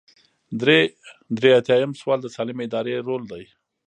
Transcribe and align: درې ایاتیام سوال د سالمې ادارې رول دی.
درې 1.39 1.49
ایاتیام 1.51 1.91
سوال 2.01 2.19
د 2.21 2.27
سالمې 2.35 2.63
ادارې 2.67 2.93
رول 3.07 3.23
دی. 3.31 3.43